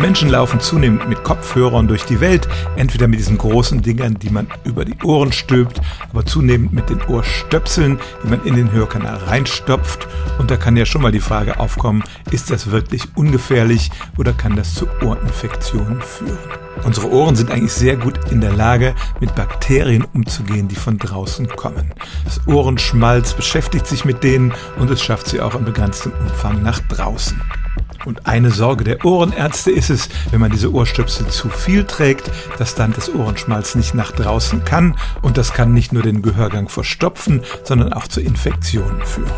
[0.00, 4.46] Menschen laufen zunehmend mit Kopfhörern durch die Welt, entweder mit diesen großen Dingern, die man
[4.64, 5.78] über die Ohren stülpt,
[6.10, 10.08] aber zunehmend mit den Ohrstöpseln, die man in den Hörkanal reinstopft.
[10.38, 14.56] Und da kann ja schon mal die Frage aufkommen, ist das wirklich ungefährlich oder kann
[14.56, 16.38] das zu Ohrinfektionen führen?
[16.82, 21.46] Unsere Ohren sind eigentlich sehr gut in der Lage, mit Bakterien umzugehen, die von draußen
[21.48, 21.92] kommen.
[22.24, 26.80] Das Ohrenschmalz beschäftigt sich mit denen und es schafft sie auch in begrenztem Umfang nach
[26.80, 27.38] draußen.
[28.04, 32.74] Und eine Sorge der Ohrenärzte ist es, wenn man diese Ohrstöpsel zu viel trägt, dass
[32.74, 37.42] dann das Ohrenschmalz nicht nach draußen kann und das kann nicht nur den Gehörgang verstopfen,
[37.64, 39.30] sondern auch zu Infektionen führen.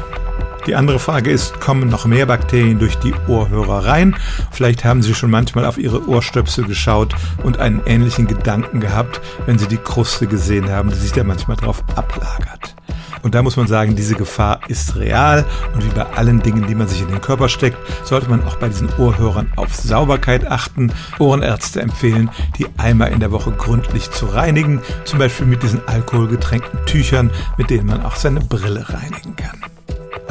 [0.66, 4.14] Die andere Frage ist, kommen noch mehr Bakterien durch die Ohrhörer rein?
[4.52, 9.58] Vielleicht haben Sie schon manchmal auf Ihre Ohrstöpsel geschaut und einen ähnlichen Gedanken gehabt, wenn
[9.58, 12.77] Sie die Kruste gesehen haben, die sich da manchmal drauf ablagert.
[13.22, 15.44] Und da muss man sagen, diese Gefahr ist real
[15.74, 18.56] und wie bei allen Dingen, die man sich in den Körper steckt, sollte man auch
[18.56, 20.92] bei diesen Ohrhörern auf Sauberkeit achten.
[21.18, 26.84] Ohrenärzte empfehlen, die einmal in der Woche gründlich zu reinigen, zum Beispiel mit diesen alkoholgetränkten
[26.86, 29.72] Tüchern, mit denen man auch seine Brille reinigen kann.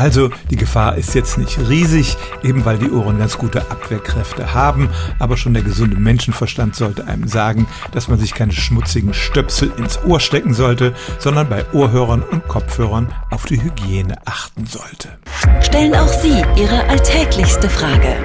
[0.02, 4.90] Also die Gefahr ist jetzt nicht riesig, eben weil die Ohren ganz gute Abwehrkräfte haben,
[5.20, 10.04] aber schon der gesunde Menschenverstand sollte einem sagen, dass man sich keine schmutzigen Stöpsel ins
[10.04, 15.20] Ohr stecken sollte, sondern bei Ohrhörern und Kopfhörern auf die Hygiene achten sollte.
[15.62, 18.16] Stellen auch Sie Ihre alltäglichste Frage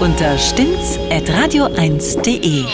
[0.00, 2.64] unter stimmtz.radio1.de.